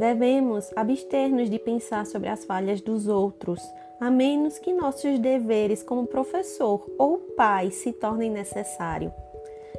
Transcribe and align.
Devemos 0.00 0.70
abster-nos 0.74 1.50
de 1.50 1.58
pensar 1.58 2.06
sobre 2.06 2.30
as 2.30 2.42
falhas 2.46 2.80
dos 2.80 3.06
outros, 3.06 3.60
a 4.00 4.10
menos 4.10 4.58
que 4.58 4.72
nossos 4.72 5.18
deveres 5.18 5.82
como 5.82 6.06
professor 6.06 6.90
ou 6.98 7.18
pai 7.36 7.70
se 7.70 7.92
tornem 7.92 8.30
necessários. 8.30 9.12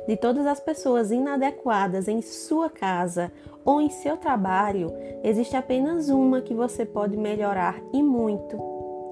De 0.07 0.15
todas 0.15 0.45
as 0.45 0.59
pessoas 0.59 1.09
inadequadas 1.09 2.07
em 2.07 2.21
sua 2.21 2.69
casa 2.69 3.31
ou 3.65 3.81
em 3.81 3.89
seu 3.89 4.15
trabalho, 4.15 4.93
existe 5.23 5.55
apenas 5.55 6.07
uma 6.09 6.39
que 6.39 6.53
você 6.53 6.85
pode 6.85 7.17
melhorar 7.17 7.81
e 7.91 8.03
muito: 8.03 8.57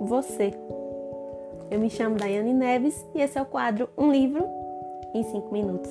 você. 0.01 0.53
Eu 1.71 1.79
me 1.79 1.89
chamo 1.89 2.17
Daiane 2.17 2.53
Neves 2.53 3.03
e 3.15 3.21
esse 3.21 3.35
é 3.35 3.41
o 3.41 3.47
quadro 3.47 3.89
Um 3.97 4.11
Livro 4.11 4.45
em 5.15 5.23
5 5.23 5.51
Minutos. 5.51 5.89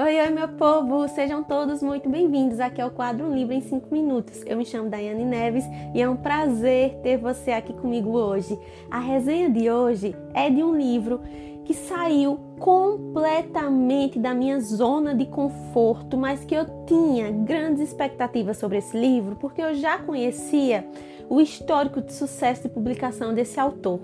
Oi, 0.00 0.20
oi, 0.20 0.30
meu 0.30 0.46
povo! 0.46 1.08
Sejam 1.08 1.42
todos 1.42 1.82
muito 1.82 2.08
bem-vindos 2.08 2.60
aqui 2.60 2.80
ao 2.80 2.88
quadro 2.88 3.26
Um 3.26 3.34
Livro 3.34 3.52
em 3.52 3.60
5 3.60 3.92
Minutos. 3.92 4.44
Eu 4.46 4.56
me 4.56 4.64
chamo 4.64 4.88
Daiane 4.88 5.24
Neves 5.24 5.64
e 5.92 6.00
é 6.00 6.08
um 6.08 6.14
prazer 6.14 7.00
ter 7.02 7.18
você 7.18 7.50
aqui 7.50 7.72
comigo 7.72 8.10
hoje. 8.10 8.56
A 8.88 9.00
resenha 9.00 9.50
de 9.50 9.68
hoje 9.68 10.14
é 10.32 10.48
de 10.48 10.62
um 10.62 10.76
livro 10.76 11.20
que 11.68 11.74
saiu 11.74 12.38
completamente 12.58 14.18
da 14.18 14.32
minha 14.32 14.58
zona 14.58 15.14
de 15.14 15.26
conforto, 15.26 16.16
mas 16.16 16.42
que 16.42 16.54
eu 16.54 16.64
tinha 16.86 17.30
grandes 17.30 17.82
expectativas 17.82 18.56
sobre 18.56 18.78
esse 18.78 18.96
livro, 18.96 19.36
porque 19.36 19.60
eu 19.60 19.74
já 19.74 19.98
conhecia 19.98 20.88
o 21.28 21.42
histórico 21.42 22.00
de 22.00 22.14
sucesso 22.14 22.62
de 22.62 22.70
publicação 22.70 23.34
desse 23.34 23.60
autor. 23.60 24.00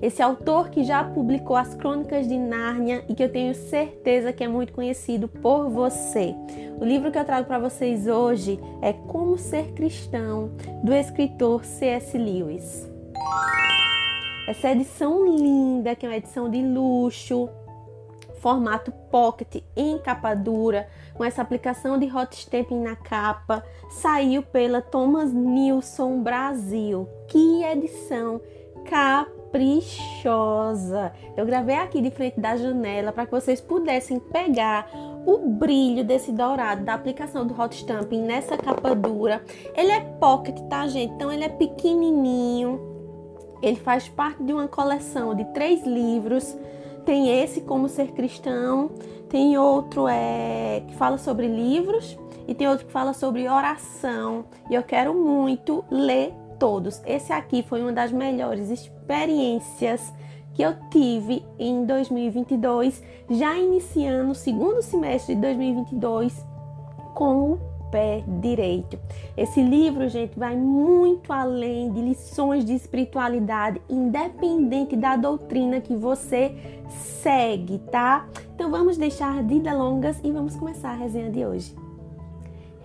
Esse 0.00 0.22
autor 0.22 0.70
que 0.70 0.84
já 0.84 1.02
publicou 1.02 1.56
as 1.56 1.74
Crônicas 1.74 2.28
de 2.28 2.38
Nárnia 2.38 3.04
e 3.08 3.16
que 3.16 3.24
eu 3.24 3.32
tenho 3.32 3.52
certeza 3.52 4.32
que 4.32 4.44
é 4.44 4.48
muito 4.48 4.72
conhecido 4.72 5.26
por 5.26 5.68
você. 5.68 6.36
O 6.80 6.84
livro 6.84 7.10
que 7.10 7.18
eu 7.18 7.24
trago 7.24 7.48
para 7.48 7.58
vocês 7.58 8.06
hoje 8.06 8.60
é 8.80 8.92
Como 8.92 9.36
Ser 9.36 9.72
Cristão, 9.72 10.52
do 10.84 10.94
escritor 10.94 11.64
C.S. 11.64 12.16
Lewis. 12.16 12.88
Essa 14.48 14.70
edição 14.70 15.26
linda, 15.26 15.94
que 15.94 16.06
é 16.06 16.08
uma 16.08 16.16
edição 16.16 16.48
de 16.48 16.62
luxo, 16.62 17.50
formato 18.40 18.90
pocket 19.10 19.62
em 19.76 19.98
capa 19.98 20.32
dura, 20.32 20.88
com 21.12 21.22
essa 21.22 21.42
aplicação 21.42 21.98
de 21.98 22.06
hot 22.06 22.34
stamping 22.34 22.80
na 22.80 22.96
capa, 22.96 23.62
saiu 23.90 24.42
pela 24.42 24.80
Thomas 24.80 25.34
Nilsson 25.34 26.22
Brasil. 26.22 27.06
Que 27.28 27.62
edição 27.62 28.40
caprichosa! 28.88 29.92
Eu 31.36 31.44
gravei 31.44 31.76
aqui 31.76 32.00
de 32.00 32.10
frente 32.10 32.40
da 32.40 32.56
janela 32.56 33.12
para 33.12 33.26
que 33.26 33.32
vocês 33.32 33.60
pudessem 33.60 34.18
pegar 34.18 34.90
o 35.26 35.40
brilho 35.46 36.02
desse 36.02 36.32
dourado 36.32 36.86
da 36.86 36.94
aplicação 36.94 37.46
do 37.46 37.52
hot 37.52 37.76
stamping 37.76 38.22
nessa 38.22 38.56
capa 38.56 38.94
dura. 38.94 39.42
Ele 39.76 39.92
é 39.92 40.00
pocket, 40.00 40.58
tá, 40.70 40.86
gente? 40.86 41.12
Então 41.12 41.30
ele 41.30 41.44
é 41.44 41.50
pequenininho 41.50 42.96
ele 43.62 43.76
faz 43.76 44.08
parte 44.08 44.42
de 44.42 44.52
uma 44.52 44.68
coleção 44.68 45.34
de 45.34 45.44
três 45.46 45.84
livros. 45.86 46.56
Tem 47.04 47.42
esse 47.42 47.62
Como 47.62 47.88
Ser 47.88 48.08
Cristão, 48.12 48.90
tem 49.28 49.56
outro 49.56 50.06
é, 50.08 50.82
que 50.86 50.94
fala 50.96 51.18
sobre 51.18 51.46
livros 51.46 52.18
e 52.46 52.54
tem 52.54 52.68
outro 52.68 52.86
que 52.86 52.92
fala 52.92 53.12
sobre 53.12 53.48
oração. 53.48 54.44
E 54.70 54.74
eu 54.74 54.82
quero 54.82 55.14
muito 55.14 55.84
ler 55.90 56.34
todos. 56.58 57.00
Esse 57.06 57.32
aqui 57.32 57.62
foi 57.62 57.80
uma 57.80 57.92
das 57.92 58.12
melhores 58.12 58.70
experiências 58.70 60.12
que 60.54 60.62
eu 60.62 60.74
tive 60.90 61.44
em 61.58 61.84
2022, 61.84 63.02
já 63.30 63.56
iniciando 63.56 64.32
o 64.32 64.34
segundo 64.34 64.82
semestre 64.82 65.34
de 65.34 65.40
2022 65.40 66.44
com 67.14 67.52
o 67.52 67.77
pé 67.90 68.22
direito. 68.40 68.98
Esse 69.36 69.62
livro, 69.62 70.08
gente, 70.08 70.38
vai 70.38 70.56
muito 70.56 71.32
além 71.32 71.92
de 71.92 72.00
lições 72.00 72.64
de 72.64 72.74
espiritualidade, 72.74 73.80
independente 73.88 74.96
da 74.96 75.16
doutrina 75.16 75.80
que 75.80 75.94
você 75.94 76.54
segue, 77.22 77.78
tá? 77.90 78.26
Então 78.54 78.70
vamos 78.70 78.96
deixar 78.96 79.42
de 79.42 79.58
delongas 79.60 80.18
e 80.22 80.30
vamos 80.30 80.56
começar 80.56 80.90
a 80.90 80.96
resenha 80.96 81.30
de 81.30 81.44
hoje 81.44 81.87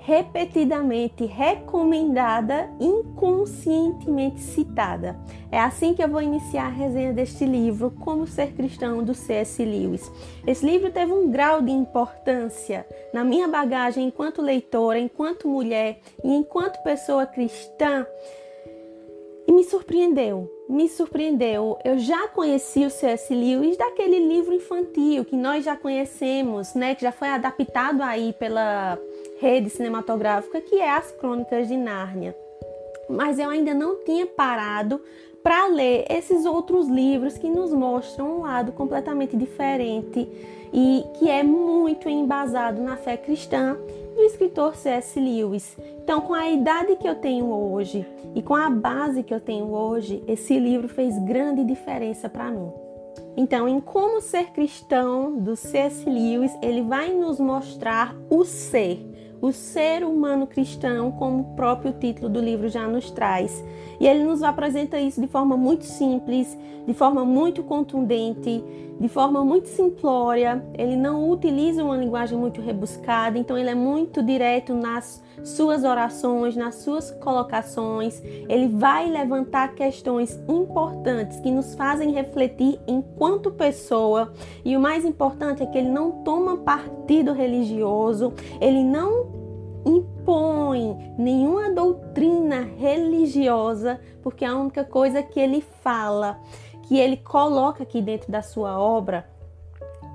repetidamente 0.05 1.25
recomendada, 1.25 2.69
inconscientemente 2.77 4.41
citada. 4.41 5.17
É 5.49 5.57
assim 5.57 5.93
que 5.93 6.03
eu 6.03 6.09
vou 6.09 6.21
iniciar 6.21 6.65
a 6.65 6.69
resenha 6.69 7.13
deste 7.13 7.45
livro, 7.45 7.89
Como 7.89 8.27
Ser 8.27 8.51
Cristão, 8.51 9.01
do 9.01 9.13
C.S. 9.13 9.63
Lewis. 9.63 10.11
Esse 10.45 10.65
livro 10.65 10.91
teve 10.91 11.13
um 11.13 11.31
grau 11.31 11.61
de 11.61 11.71
importância 11.71 12.85
na 13.13 13.23
minha 13.23 13.47
bagagem 13.47 14.07
enquanto 14.07 14.41
leitora, 14.41 14.99
enquanto 14.99 15.47
mulher 15.47 16.01
e 16.21 16.33
enquanto 16.33 16.83
pessoa 16.83 17.25
cristã. 17.25 18.05
E 19.47 19.51
me 19.53 19.63
surpreendeu, 19.63 20.49
me 20.69 20.89
surpreendeu. 20.89 21.77
Eu 21.83 21.97
já 21.97 22.27
conheci 22.27 22.85
o 22.85 22.89
C.S. 22.89 23.33
Lewis 23.33 23.77
daquele 23.77 24.19
livro 24.19 24.53
infantil 24.53 25.23
que 25.23 25.37
nós 25.37 25.63
já 25.63 25.77
conhecemos, 25.77 26.73
né, 26.73 26.93
que 26.93 27.01
já 27.03 27.11
foi 27.11 27.29
adaptado 27.29 28.01
aí 28.01 28.33
pela 28.33 28.97
rede 29.43 29.69
cinematográfica 29.69 30.61
que 30.61 30.79
é 30.79 30.89
As 30.89 31.11
Crônicas 31.11 31.67
de 31.67 31.75
Nárnia. 31.75 32.33
Mas 33.09 33.37
eu 33.37 33.49
ainda 33.49 33.73
não 33.73 34.05
tinha 34.05 34.25
parado 34.25 35.01
para 35.43 35.67
ler 35.67 36.05
esses 36.09 36.45
outros 36.45 36.87
livros 36.87 37.37
que 37.37 37.49
nos 37.49 37.73
mostram 37.73 38.37
um 38.37 38.41
lado 38.43 38.71
completamente 38.71 39.35
diferente 39.35 40.25
e 40.71 41.03
que 41.19 41.29
é 41.29 41.43
muito 41.43 42.07
embasado 42.07 42.81
na 42.81 42.95
fé 42.95 43.17
cristã 43.17 43.77
do 44.15 44.21
escritor 44.21 44.77
C.S. 44.77 45.19
Lewis. 45.19 45.75
Então, 46.01 46.21
com 46.21 46.33
a 46.33 46.49
idade 46.49 46.95
que 46.95 47.07
eu 47.07 47.15
tenho 47.15 47.51
hoje 47.51 48.07
e 48.33 48.41
com 48.41 48.55
a 48.55 48.69
base 48.69 49.23
que 49.23 49.33
eu 49.33 49.41
tenho 49.41 49.65
hoje, 49.73 50.23
esse 50.25 50.57
livro 50.57 50.87
fez 50.87 51.19
grande 51.19 51.65
diferença 51.65 52.29
para 52.29 52.49
mim. 52.49 52.71
Então, 53.35 53.67
em 53.67 53.81
Como 53.81 54.21
Ser 54.21 54.51
Cristão, 54.51 55.35
do 55.35 55.55
C.S. 55.57 56.09
Lewis, 56.09 56.51
ele 56.61 56.81
vai 56.81 57.11
nos 57.11 57.39
mostrar 57.39 58.15
o 58.29 58.45
ser, 58.45 59.12
o 59.43 59.51
ser 59.51 60.05
humano 60.05 60.47
cristão, 60.47 61.11
como 61.11 61.41
o 61.41 61.55
próprio 61.57 61.91
título 61.91 62.29
do 62.29 62.39
livro 62.39 62.69
já 62.69 62.87
nos 62.87 63.11
traz. 63.11 63.61
E 63.99 64.07
ele 64.07 64.23
nos 64.23 64.41
apresenta 64.41 64.97
isso 64.97 65.19
de 65.19 65.27
forma 65.27 65.57
muito 65.57 65.83
simples, 65.83 66.57
de 66.87 66.93
forma 66.93 67.25
muito 67.25 67.61
contundente, 67.61 68.63
de 69.03 69.09
forma 69.09 69.43
muito 69.43 69.67
simplória. 69.67 70.63
Ele 70.77 70.95
não 70.95 71.29
utiliza 71.29 71.83
uma 71.83 71.97
linguagem 71.97 72.37
muito 72.37 72.61
rebuscada, 72.61 73.37
então 73.37 73.57
ele 73.57 73.69
é 73.69 73.75
muito 73.75 74.23
direto 74.23 74.73
nas 74.73 75.21
suas 75.43 75.83
orações, 75.83 76.55
nas 76.55 76.75
suas 76.75 77.11
colocações. 77.11 78.23
Ele 78.23 78.69
vai 78.69 79.09
levantar 79.09 79.75
questões 79.75 80.41
importantes 80.47 81.37
que 81.41 81.51
nos 81.51 81.75
fazem 81.75 82.13
refletir 82.13 82.79
enquanto 82.87 83.51
pessoa. 83.51 84.31
E 84.63 84.77
o 84.77 84.79
mais 84.79 85.03
importante 85.03 85.61
é 85.61 85.65
que 85.65 85.77
ele 85.77 85.89
não 85.89 86.23
toma 86.23 86.55
partido 86.59 87.33
religioso, 87.33 88.31
ele 88.61 88.85
não 88.85 89.43
impõe 89.85 91.13
nenhuma 91.17 91.73
doutrina 91.73 92.69
religiosa, 92.77 93.99
porque 94.21 94.45
a 94.45 94.55
única 94.55 94.85
coisa 94.85 95.21
que 95.21 95.41
ele 95.41 95.59
fala, 95.59 96.39
que 96.93 96.99
ele 96.99 97.17
coloca 97.17 97.81
aqui 97.81 98.03
dentro 98.03 98.31
da 98.31 98.43
sua 98.43 98.77
obra, 98.77 99.27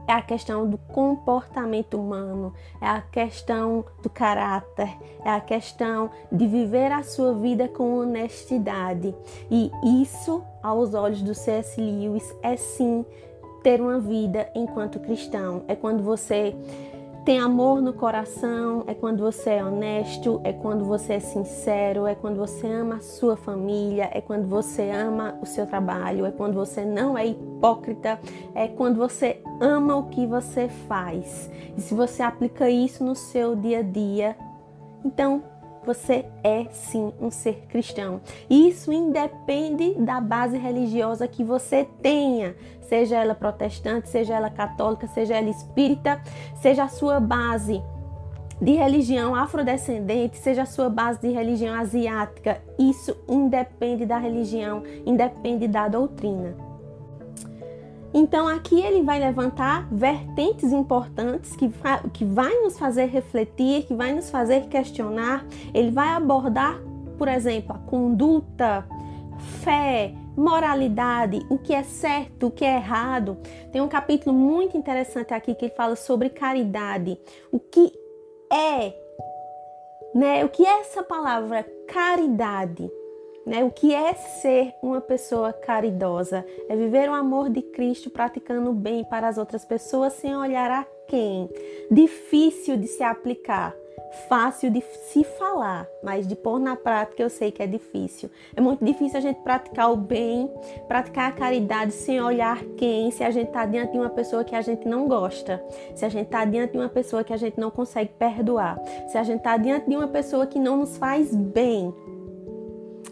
é 0.07 0.13
a 0.13 0.23
questão 0.23 0.65
do 0.65 0.79
comportamento 0.79 1.99
humano, 1.99 2.55
é 2.81 2.87
a 2.87 3.01
questão 3.01 3.85
do 4.01 4.09
caráter, 4.09 4.89
é 5.25 5.29
a 5.29 5.41
questão 5.41 6.09
de 6.31 6.47
viver 6.47 6.93
a 6.93 7.03
sua 7.03 7.35
vida 7.35 7.67
com 7.67 7.99
honestidade. 7.99 9.13
E 9.51 9.73
isso, 10.05 10.41
aos 10.63 10.95
olhos 10.95 11.21
do 11.21 11.35
C.S. 11.35 11.81
Lewis, 11.81 12.33
é 12.45 12.57
sim 12.57 13.05
ter 13.61 13.81
uma 13.81 13.99
vida 13.99 14.49
enquanto 14.55 15.01
cristão. 15.01 15.65
É 15.67 15.75
quando 15.75 16.05
você 16.05 16.55
tem 17.29 17.39
amor 17.39 17.83
no 17.83 17.93
coração, 17.93 18.85
é 18.87 18.95
quando 18.95 19.23
você 19.23 19.51
é 19.51 19.63
honesto, 19.63 20.41
é 20.45 20.51
quando 20.51 20.87
você 20.87 21.13
é 21.13 21.21
sincero, 21.21 22.07
é 22.07 22.15
quando 22.15 22.39
você 22.39 22.67
ama 22.67 22.95
a 22.95 23.01
sua 23.01 23.37
família, 23.37 24.09
é 24.15 24.23
quando 24.23 24.49
você 24.49 24.89
ama 24.91 25.39
o 25.43 25.45
seu 25.45 25.67
trabalho, 25.67 26.25
é 26.25 26.31
quando 26.31 26.55
você 26.55 26.87
não 26.87 27.19
é 27.19 27.27
hipócrita, 27.27 28.19
é 28.55 28.67
quando 28.67 28.97
você 28.97 29.43
ama 29.61 29.95
o 29.95 30.05
que 30.05 30.25
você 30.25 30.71
faz. 30.89 31.51
E 31.77 31.83
se 31.83 31.93
você 31.93 32.23
aplica 32.23 32.71
isso 32.71 33.05
no 33.05 33.15
seu 33.15 33.55
dia 33.55 33.81
a 33.81 33.83
dia, 33.83 34.35
então 35.05 35.43
você 35.89 36.27
é 36.45 36.67
sim 36.71 37.15
um 37.19 37.31
ser 37.31 37.63
cristão. 37.67 38.21
Isso 38.51 38.93
independe 38.93 39.95
da 39.95 40.21
base 40.21 40.59
religiosa 40.59 41.27
que 41.27 41.43
você 41.43 41.89
tenha, 42.03 42.55
seja 42.83 43.17
ela 43.17 43.35
protestante, 43.35 44.11
seja 44.11 44.35
ela 44.35 44.51
católica, 44.51 45.07
seja 45.07 45.35
ela 45.39 45.49
espírita, 45.49 46.21
seja 46.61 46.85
a 46.85 46.89
sua 46.89 47.19
base 47.19 47.83
de 48.61 48.73
religião 48.73 49.35
afrodescendente, 49.35 50.37
seja 50.37 50.65
a 50.65 50.67
sua 50.67 50.91
base 50.91 51.21
de 51.21 51.31
religião 51.31 51.75
asiática, 51.75 52.61
isso 52.79 53.17
independe 53.27 54.05
da 54.05 54.19
religião, 54.19 54.83
independe 55.07 55.67
da 55.67 55.89
doutrina. 55.89 56.68
Então 58.13 58.49
aqui 58.49 58.81
ele 58.81 59.03
vai 59.03 59.19
levantar 59.19 59.87
vertentes 59.93 60.73
importantes 60.73 61.55
que, 61.55 61.71
que 62.13 62.25
vai 62.25 62.55
nos 62.61 62.79
fazer 62.79 63.07
refletir, 63.07 63.85
que 63.85 63.95
vai 63.95 64.13
nos 64.15 64.31
fazer 64.31 64.67
questionar. 64.69 65.45
Ele 65.75 65.91
vai 65.91 66.09
abordar, 66.09 66.81
por 67.19 67.29
exemplo, 67.29 67.77
a 67.77 67.79
conduta, 67.79 68.87
fé, 69.63 70.15
moralidade, 70.37 71.45
o 71.51 71.59
que 71.59 71.75
é 71.75 71.83
certo, 71.83 72.47
o 72.47 72.51
que 72.51 72.65
é 72.65 72.77
errado. 72.77 73.37
Tem 73.73 73.83
um 73.83 73.89
capítulo 73.89 74.35
muito 74.35 74.77
interessante 74.77 75.35
aqui 75.35 75.55
que 75.55 75.67
ele 75.67 75.75
fala 75.75 75.97
sobre 75.97 76.31
caridade. 76.31 77.19
O 77.53 77.59
que 77.59 77.93
é, 78.51 78.95
né? 80.15 80.45
O 80.45 80.49
que 80.49 80.65
é 80.65 80.81
essa 80.81 81.03
palavra 81.03 81.67
caridade? 81.87 82.91
Né? 83.49 83.65
O 83.65 83.71
que 83.71 83.95
é 83.95 84.13
ser 84.13 84.75
uma 84.83 85.01
pessoa 85.01 85.55
caridosa? 85.55 86.45
É 86.69 86.77
viver 86.77 87.09
o 87.09 87.15
amor 87.15 87.49
de 87.49 87.63
Cristo 87.63 88.11
praticando 88.11 88.69
o 88.69 88.75
bem 88.75 89.03
para 89.05 89.27
as 89.27 89.39
outras 89.39 89.65
pessoas 89.65 90.13
sem 90.13 90.37
olhar 90.37 90.71
a 90.71 90.87
quem. 91.09 91.49
Difícil 91.91 92.77
de 92.77 92.87
se 92.87 93.03
aplicar, 93.03 93.75
fácil 94.29 94.71
de 94.71 94.83
se 94.83 95.25
falar, 95.25 95.89
mas 96.05 96.29
de 96.29 96.37
pôr 96.37 96.61
na 96.61 96.77
prática 96.77 97.23
eu 97.23 97.31
sei 97.31 97.51
que 97.51 97.63
é 97.63 97.67
difícil. 97.67 98.31
É 98.55 98.61
muito 98.61 98.85
difícil 98.85 99.17
a 99.17 99.23
gente 99.23 99.41
praticar 99.41 99.91
o 99.91 99.97
bem, 99.97 100.53
praticar 100.87 101.31
a 101.31 101.33
caridade 101.33 101.95
sem 101.95 102.21
olhar 102.21 102.63
quem, 102.77 103.11
se 103.11 103.25
a 103.25 103.31
gente 103.31 103.49
está 103.49 103.65
diante 103.65 103.93
de 103.93 103.99
uma 103.99 104.11
pessoa 104.11 104.45
que 104.45 104.55
a 104.55 104.61
gente 104.61 104.87
não 104.87 105.09
gosta, 105.09 105.65
se 105.95 106.05
a 106.05 106.11
gente 106.11 106.27
está 106.27 106.45
diante 106.45 106.73
de 106.73 106.79
uma 106.79 106.91
pessoa 106.91 107.25
que 107.25 107.33
a 107.33 107.39
gente 107.39 107.59
não 107.59 107.71
consegue 107.71 108.11
perdoar, 108.19 108.79
se 109.09 109.17
a 109.17 109.23
gente 109.23 109.39
está 109.39 109.57
diante 109.57 109.89
de 109.89 109.97
uma 109.97 110.09
pessoa 110.09 110.47
que 110.47 110.59
não 110.59 110.77
nos 110.77 110.99
faz 110.99 111.35
bem. 111.35 111.95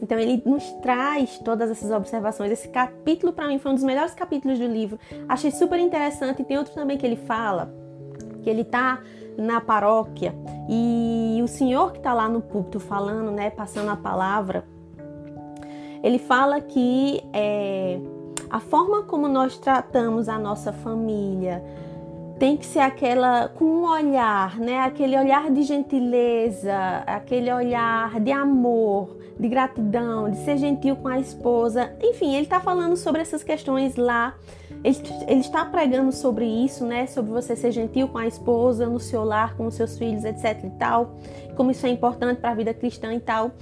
Então 0.02 0.18
ele 0.18 0.42
nos 0.44 0.64
traz 0.82 1.38
todas 1.38 1.70
essas 1.70 1.90
observações. 1.90 2.50
Esse 2.50 2.68
capítulo 2.68 3.32
para 3.32 3.48
mim 3.48 3.58
foi 3.58 3.72
um 3.72 3.74
dos 3.74 3.84
melhores 3.84 4.14
capítulos 4.14 4.58
do 4.58 4.66
livro. 4.66 4.98
Achei 5.28 5.50
super 5.50 5.78
interessante. 5.78 6.44
Tem 6.44 6.58
outro 6.58 6.74
também 6.74 6.98
que 6.98 7.06
ele 7.06 7.16
fala 7.16 7.72
que 8.42 8.50
ele 8.50 8.62
está 8.62 9.00
na 9.36 9.60
paróquia 9.60 10.34
e 10.68 11.40
o 11.42 11.48
senhor 11.48 11.92
que 11.92 11.98
está 11.98 12.14
lá 12.14 12.28
no 12.28 12.40
púlpito 12.40 12.78
falando, 12.78 13.30
né, 13.30 13.50
passando 13.50 13.90
a 13.90 13.96
palavra, 13.96 14.64
ele 16.02 16.18
fala 16.18 16.60
que 16.60 17.20
é, 17.32 17.98
a 18.48 18.60
forma 18.60 19.02
como 19.02 19.28
nós 19.28 19.58
tratamos 19.58 20.28
a 20.28 20.38
nossa 20.38 20.72
família, 20.72 21.62
tem 22.38 22.56
que 22.56 22.66
ser 22.66 22.80
aquela 22.80 23.48
com 23.48 23.64
um 23.64 23.84
olhar, 23.84 24.58
né? 24.58 24.80
Aquele 24.80 25.18
olhar 25.18 25.50
de 25.50 25.62
gentileza, 25.62 26.76
aquele 27.06 27.50
olhar 27.52 28.20
de 28.20 28.30
amor, 28.30 29.15
de 29.38 29.48
gratidão, 29.48 30.30
de 30.30 30.38
ser 30.38 30.56
gentil 30.56 30.96
com 30.96 31.08
a 31.08 31.18
esposa. 31.18 31.94
Enfim, 32.02 32.34
ele 32.34 32.44
está 32.44 32.60
falando 32.60 32.96
sobre 32.96 33.20
essas 33.20 33.42
questões 33.42 33.96
lá. 33.96 34.34
Ele, 34.82 34.98
ele, 35.26 35.40
está 35.40 35.64
pregando 35.64 36.12
sobre 36.12 36.44
isso, 36.44 36.84
né? 36.84 37.06
Sobre 37.06 37.30
você 37.30 37.54
ser 37.54 37.70
gentil 37.72 38.08
com 38.08 38.18
a 38.18 38.26
esposa, 38.26 38.86
no 38.86 39.00
seu 39.00 39.24
lar, 39.24 39.56
com 39.56 39.66
os 39.66 39.74
seus 39.74 39.98
filhos, 39.98 40.24
etc 40.24 40.64
e 40.64 40.70
tal. 40.78 41.16
Como 41.56 41.70
isso 41.70 41.86
é 41.86 41.90
importante 41.90 42.40
para 42.40 42.50
a 42.50 42.54
vida 42.54 42.72
cristã 42.72 43.12
e 43.14 43.20
tal. 43.20 43.52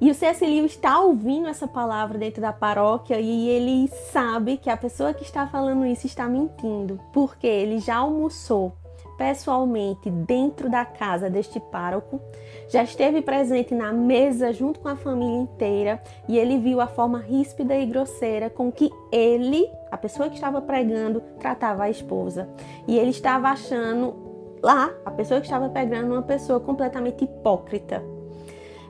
E 0.00 0.10
o 0.10 0.14
C.S. 0.14 0.44
Lewis 0.44 0.72
está 0.72 0.98
ouvindo 0.98 1.46
essa 1.46 1.68
palavra 1.68 2.18
dentro 2.18 2.42
da 2.42 2.52
paróquia 2.52 3.20
e 3.20 3.48
ele 3.48 3.88
sabe 4.10 4.56
que 4.56 4.68
a 4.68 4.76
pessoa 4.76 5.14
que 5.14 5.22
está 5.22 5.46
falando 5.46 5.86
isso 5.86 6.06
está 6.06 6.26
mentindo, 6.26 6.98
porque 7.12 7.46
ele 7.46 7.78
já 7.78 7.98
almoçou 7.98 8.72
pessoalmente 9.16 10.10
dentro 10.10 10.68
da 10.68 10.84
casa 10.84 11.30
deste 11.30 11.60
pároco, 11.60 12.20
já 12.68 12.82
esteve 12.82 13.22
presente 13.22 13.74
na 13.74 13.92
mesa 13.92 14.52
junto 14.52 14.80
com 14.80 14.88
a 14.88 14.96
família 14.96 15.42
inteira 15.42 16.02
e 16.28 16.38
ele 16.38 16.58
viu 16.58 16.80
a 16.80 16.86
forma 16.86 17.18
ríspida 17.18 17.74
e 17.76 17.86
grosseira 17.86 18.50
com 18.50 18.70
que 18.70 18.90
ele, 19.10 19.68
a 19.90 19.96
pessoa 19.96 20.28
que 20.28 20.34
estava 20.34 20.60
pregando, 20.60 21.20
tratava 21.38 21.84
a 21.84 21.90
esposa. 21.90 22.48
E 22.86 22.98
ele 22.98 23.10
estava 23.10 23.48
achando 23.48 24.14
lá, 24.62 24.90
a 25.04 25.10
pessoa 25.10 25.40
que 25.40 25.46
estava 25.46 25.68
pregando, 25.68 26.12
uma 26.12 26.22
pessoa 26.22 26.60
completamente 26.60 27.24
hipócrita. 27.24 28.02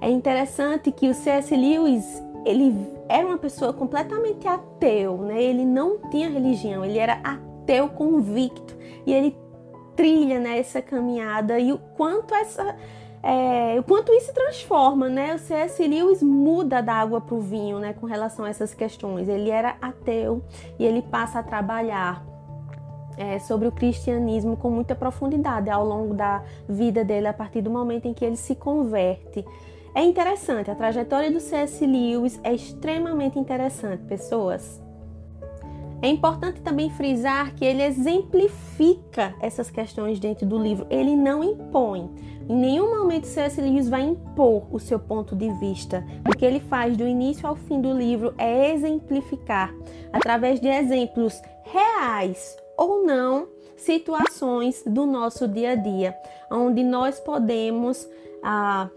É 0.00 0.10
interessante 0.10 0.90
que 0.90 1.08
o 1.08 1.14
C.S. 1.14 1.54
Lewis 1.54 2.22
ele 2.44 2.75
era 3.08 3.26
uma 3.26 3.38
pessoa 3.38 3.72
completamente 3.72 4.46
ateu, 4.48 5.18
né? 5.18 5.42
Ele 5.42 5.64
não 5.64 5.98
tinha 6.10 6.28
religião, 6.28 6.84
ele 6.84 6.98
era 6.98 7.20
ateu 7.22 7.88
convicto 7.88 8.76
e 9.06 9.12
ele 9.12 9.36
trilha 9.96 10.40
né, 10.40 10.58
essa 10.58 10.80
caminhada 10.80 11.58
e 11.58 11.72
o 11.72 11.78
quanto 11.78 12.34
essa 12.34 12.76
é, 13.22 13.78
o 13.78 13.84
quanto 13.84 14.12
isso 14.12 14.34
transforma, 14.34 15.08
né? 15.08 15.36
O 15.36 15.38
C.S. 15.38 15.86
Lewis 15.86 16.20
muda 16.22 16.82
da 16.82 16.94
água 16.94 17.20
para 17.20 17.36
o 17.36 17.40
vinho, 17.40 17.78
né? 17.78 17.92
Com 17.92 18.04
relação 18.04 18.44
a 18.44 18.48
essas 18.48 18.74
questões. 18.74 19.28
Ele 19.28 19.48
era 19.48 19.76
ateu 19.80 20.42
e 20.76 20.84
ele 20.84 21.02
passa 21.02 21.38
a 21.38 21.42
trabalhar 21.42 22.24
é, 23.16 23.38
sobre 23.38 23.68
o 23.68 23.72
cristianismo 23.72 24.56
com 24.56 24.70
muita 24.70 24.96
profundidade 24.96 25.70
ao 25.70 25.86
longo 25.86 26.14
da 26.14 26.42
vida 26.68 27.04
dele, 27.04 27.28
a 27.28 27.32
partir 27.32 27.62
do 27.62 27.70
momento 27.70 28.06
em 28.06 28.12
que 28.12 28.24
ele 28.24 28.36
se 28.36 28.56
converte. 28.56 29.44
É 29.94 30.02
interessante, 30.02 30.70
a 30.70 30.74
trajetória 30.74 31.30
do 31.30 31.38
C.S. 31.38 31.86
Lewis 31.86 32.40
é 32.42 32.52
extremamente 32.52 33.38
interessante, 33.38 34.02
pessoas. 34.04 34.81
É 36.02 36.08
importante 36.08 36.60
também 36.60 36.90
frisar 36.90 37.54
que 37.54 37.64
ele 37.64 37.81
exemplifica 37.81 39.32
essas 39.40 39.70
questões 39.70 40.19
dentro 40.19 40.44
do 40.44 40.58
livro, 40.58 40.84
ele 40.90 41.14
não 41.14 41.44
impõe. 41.44 42.10
Em 42.49 42.56
nenhum 42.56 42.99
momento 42.99 43.28
C.S. 43.28 43.60
Lewis 43.60 43.88
vai 43.88 44.02
impor 44.02 44.66
o 44.72 44.81
seu 44.81 44.99
ponto 44.99 45.37
de 45.37 45.49
vista. 45.60 46.04
O 46.28 46.37
que 46.37 46.44
ele 46.44 46.58
faz 46.58 46.96
do 46.96 47.06
início 47.06 47.46
ao 47.46 47.54
fim 47.54 47.81
do 47.81 47.93
livro 47.93 48.34
é 48.37 48.72
exemplificar, 48.72 49.72
através 50.12 50.58
de 50.58 50.66
exemplos 50.66 51.40
reais 51.62 52.56
ou 52.76 53.06
não, 53.06 53.46
situações 53.76 54.82
do 54.84 55.06
nosso 55.06 55.46
dia 55.46 55.70
a 55.70 55.75
dia, 55.76 56.16
onde 56.50 56.82
nós 56.82 57.20
podemos. 57.20 58.08
Ah, 58.43 58.90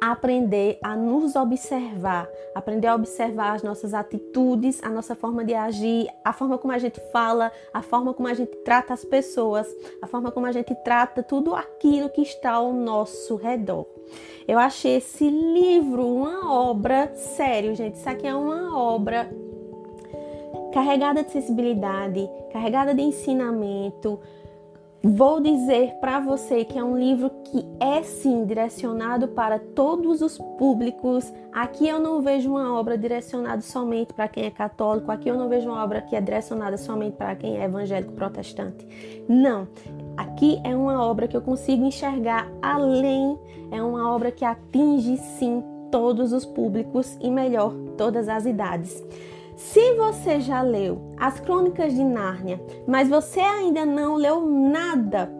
aprender 0.00 0.78
a 0.82 0.94
nos 0.96 1.34
observar, 1.34 2.28
aprender 2.54 2.86
a 2.86 2.94
observar 2.94 3.54
as 3.54 3.62
nossas 3.62 3.94
atitudes, 3.94 4.82
a 4.82 4.88
nossa 4.88 5.14
forma 5.14 5.44
de 5.44 5.54
agir, 5.54 6.08
a 6.24 6.32
forma 6.32 6.58
como 6.58 6.72
a 6.72 6.78
gente 6.78 7.00
fala, 7.12 7.50
a 7.72 7.82
forma 7.82 8.12
como 8.12 8.28
a 8.28 8.34
gente 8.34 8.54
trata 8.64 8.92
as 8.92 9.04
pessoas, 9.04 9.66
a 10.02 10.06
forma 10.06 10.30
como 10.30 10.46
a 10.46 10.52
gente 10.52 10.74
trata 10.84 11.22
tudo 11.22 11.54
aquilo 11.54 12.10
que 12.10 12.22
está 12.22 12.52
ao 12.52 12.72
nosso 12.72 13.36
redor. 13.36 13.86
Eu 14.46 14.58
achei 14.58 14.96
esse 14.96 15.28
livro 15.28 16.06
uma 16.06 16.52
obra, 16.52 17.12
sério, 17.14 17.74
gente, 17.74 17.94
isso 17.94 18.08
aqui 18.08 18.26
é 18.26 18.34
uma 18.34 18.78
obra 18.78 19.30
carregada 20.72 21.22
de 21.22 21.30
sensibilidade, 21.30 22.28
carregada 22.52 22.92
de 22.92 23.00
ensinamento, 23.00 24.20
Vou 25.06 25.38
dizer 25.38 25.96
para 26.00 26.18
você 26.18 26.64
que 26.64 26.78
é 26.78 26.82
um 26.82 26.98
livro 26.98 27.28
que 27.44 27.62
é 27.78 28.02
sim 28.02 28.46
direcionado 28.46 29.28
para 29.28 29.58
todos 29.58 30.22
os 30.22 30.38
públicos. 30.38 31.30
Aqui 31.52 31.86
eu 31.86 32.00
não 32.00 32.22
vejo 32.22 32.50
uma 32.50 32.72
obra 32.72 32.96
direcionada 32.96 33.60
somente 33.60 34.14
para 34.14 34.28
quem 34.28 34.46
é 34.46 34.50
católico, 34.50 35.12
aqui 35.12 35.28
eu 35.28 35.36
não 35.36 35.46
vejo 35.46 35.68
uma 35.68 35.84
obra 35.84 36.00
que 36.00 36.16
é 36.16 36.22
direcionada 36.22 36.78
somente 36.78 37.18
para 37.18 37.36
quem 37.36 37.58
é 37.58 37.64
evangélico 37.64 38.14
protestante. 38.14 38.88
Não. 39.28 39.68
Aqui 40.16 40.58
é 40.64 40.74
uma 40.74 41.04
obra 41.04 41.28
que 41.28 41.36
eu 41.36 41.42
consigo 41.42 41.84
enxergar 41.84 42.50
além, 42.62 43.38
é 43.70 43.82
uma 43.82 44.10
obra 44.10 44.32
que 44.32 44.42
atinge 44.42 45.18
sim 45.18 45.62
todos 45.90 46.32
os 46.32 46.46
públicos 46.46 47.18
e 47.20 47.30
melhor, 47.30 47.74
todas 47.98 48.26
as 48.26 48.46
idades. 48.46 49.04
Se 49.56 49.94
você 49.94 50.40
já 50.40 50.62
leu 50.62 51.14
As 51.16 51.38
Crônicas 51.38 51.94
de 51.94 52.02
Nárnia, 52.02 52.60
mas 52.86 53.08
você 53.08 53.40
ainda 53.40 53.86
não 53.86 54.16
leu 54.16 54.44
nada 54.44 55.30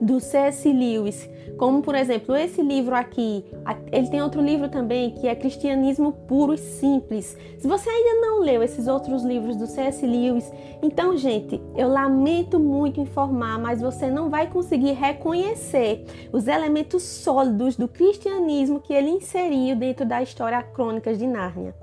do 0.00 0.20
C.S. 0.20 0.70
Lewis, 0.70 1.28
como 1.56 1.82
por 1.82 1.94
exemplo 1.94 2.36
esse 2.36 2.62
livro 2.62 2.94
aqui, 2.94 3.44
ele 3.90 4.08
tem 4.08 4.22
outro 4.22 4.40
livro 4.40 4.68
também 4.68 5.10
que 5.10 5.26
é 5.26 5.34
Cristianismo 5.34 6.12
Puro 6.12 6.54
e 6.54 6.58
Simples. 6.58 7.36
Se 7.58 7.66
você 7.66 7.88
ainda 7.90 8.20
não 8.20 8.40
leu 8.40 8.62
esses 8.62 8.86
outros 8.86 9.24
livros 9.24 9.56
do 9.56 9.66
C.S. 9.66 10.06
Lewis, 10.06 10.52
então, 10.82 11.16
gente, 11.16 11.60
eu 11.74 11.88
lamento 11.88 12.60
muito 12.60 13.00
informar, 13.00 13.58
mas 13.58 13.80
você 13.80 14.08
não 14.08 14.30
vai 14.30 14.46
conseguir 14.48 14.92
reconhecer 14.92 16.04
os 16.32 16.46
elementos 16.46 17.02
sólidos 17.02 17.76
do 17.76 17.88
cristianismo 17.88 18.80
que 18.80 18.92
ele 18.92 19.10
inseriu 19.10 19.74
dentro 19.74 20.06
da 20.06 20.22
história 20.22 20.62
Crônicas 20.62 21.18
de 21.18 21.26
Nárnia. 21.26 21.74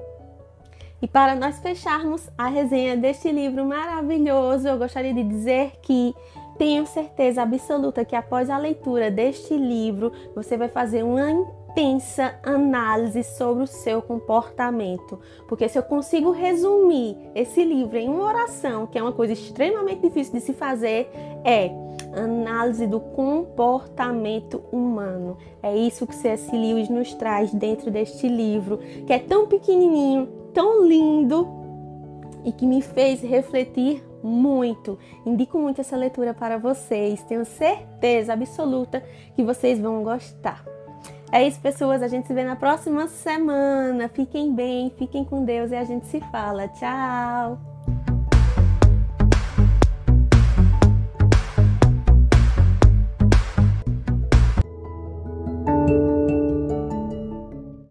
E 1.01 1.07
para 1.07 1.35
nós 1.35 1.59
fecharmos 1.59 2.29
a 2.37 2.47
resenha 2.47 2.95
deste 2.95 3.31
livro 3.31 3.65
maravilhoso, 3.65 4.67
eu 4.67 4.77
gostaria 4.77 5.13
de 5.13 5.23
dizer 5.23 5.73
que 5.81 6.15
tenho 6.57 6.85
certeza 6.85 7.41
absoluta 7.41 8.05
que 8.05 8.15
após 8.15 8.49
a 8.49 8.57
leitura 8.57 9.11
deste 9.11 9.55
livro, 9.55 10.11
você 10.33 10.55
vai 10.55 10.69
fazer 10.69 11.03
uma 11.03 11.29
intensa 11.29 12.39
análise 12.41 13.23
sobre 13.23 13.63
o 13.63 13.67
seu 13.67 14.01
comportamento. 14.01 15.19
Porque 15.49 15.67
se 15.67 15.77
eu 15.77 15.83
consigo 15.83 16.31
resumir 16.31 17.17
esse 17.35 17.61
livro 17.63 17.97
em 17.97 18.07
uma 18.07 18.23
oração, 18.23 18.87
que 18.87 18.97
é 18.97 19.01
uma 19.01 19.11
coisa 19.11 19.33
extremamente 19.33 20.01
difícil 20.01 20.33
de 20.33 20.39
se 20.39 20.53
fazer, 20.53 21.09
é 21.43 21.69
análise 22.15 22.87
do 22.87 23.01
comportamento 23.01 24.63
humano. 24.71 25.37
É 25.61 25.75
isso 25.75 26.07
que 26.07 26.15
C.S. 26.15 26.49
Lewis 26.55 26.87
nos 26.87 27.13
traz 27.13 27.53
dentro 27.53 27.91
deste 27.91 28.29
livro, 28.29 28.77
que 29.05 29.11
é 29.11 29.19
tão 29.19 29.45
pequenininho, 29.45 30.44
tão 30.55 30.87
lindo 30.87 31.47
e 32.43 32.51
que 32.51 32.65
me 32.65 32.81
fez 32.81 33.21
refletir 33.21 34.03
muito. 34.23 34.97
Indico 35.25 35.59
muito 35.59 35.81
essa 35.81 35.95
leitura 35.95 36.33
para 36.33 36.57
vocês. 36.57 37.21
Tenho 37.23 37.45
certeza 37.45 38.33
absoluta 38.33 39.03
que 39.35 39.43
vocês 39.43 39.79
vão 39.79 40.03
gostar. 40.03 40.65
É 41.31 41.45
isso, 41.45 41.59
pessoas. 41.59 42.01
A 42.01 42.07
gente 42.07 42.25
se 42.25 42.33
vê 42.33 42.43
na 42.43 42.55
próxima 42.55 43.07
semana. 43.07 44.07
Fiquem 44.07 44.53
bem, 44.53 44.91
fiquem 44.97 45.25
com 45.25 45.43
Deus 45.43 45.71
e 45.71 45.75
a 45.75 45.83
gente 45.83 46.07
se 46.07 46.19
fala. 46.31 46.67
Tchau! 46.69 47.74